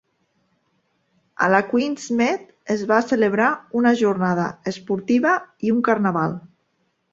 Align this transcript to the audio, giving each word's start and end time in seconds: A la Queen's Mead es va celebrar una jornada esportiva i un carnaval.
A 1.47 1.49
la 1.55 1.59
Queen's 1.73 2.07
Mead 2.21 2.47
es 2.77 2.81
va 2.93 2.99
celebrar 3.11 3.51
una 3.83 3.93
jornada 4.01 4.49
esportiva 4.75 5.37
i 5.71 5.77
un 5.77 5.87
carnaval. 5.93 6.37